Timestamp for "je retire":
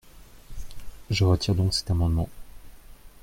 1.11-1.53